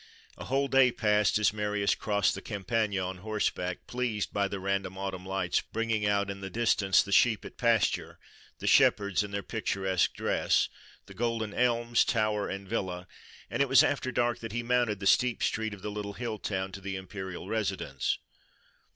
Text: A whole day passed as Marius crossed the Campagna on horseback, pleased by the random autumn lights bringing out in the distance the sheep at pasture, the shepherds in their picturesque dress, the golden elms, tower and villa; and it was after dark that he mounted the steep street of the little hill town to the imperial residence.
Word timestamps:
A 0.35 0.45
whole 0.45 0.67
day 0.67 0.91
passed 0.91 1.37
as 1.37 1.53
Marius 1.53 1.93
crossed 1.93 2.33
the 2.33 2.41
Campagna 2.41 3.05
on 3.05 3.17
horseback, 3.17 3.85
pleased 3.85 4.33
by 4.33 4.47
the 4.47 4.59
random 4.59 4.97
autumn 4.97 5.27
lights 5.27 5.61
bringing 5.61 6.07
out 6.07 6.27
in 6.31 6.41
the 6.41 6.49
distance 6.49 7.03
the 7.03 7.11
sheep 7.11 7.45
at 7.45 7.55
pasture, 7.55 8.17
the 8.57 8.65
shepherds 8.65 9.21
in 9.21 9.29
their 9.29 9.43
picturesque 9.43 10.13
dress, 10.15 10.69
the 11.05 11.13
golden 11.13 11.53
elms, 11.53 12.03
tower 12.03 12.49
and 12.49 12.67
villa; 12.67 13.07
and 13.47 13.61
it 13.61 13.69
was 13.69 13.83
after 13.83 14.11
dark 14.11 14.39
that 14.39 14.53
he 14.53 14.63
mounted 14.63 14.99
the 14.99 15.05
steep 15.05 15.43
street 15.43 15.71
of 15.75 15.83
the 15.83 15.91
little 15.91 16.13
hill 16.13 16.39
town 16.39 16.71
to 16.71 16.81
the 16.81 16.95
imperial 16.95 17.47
residence. 17.47 18.17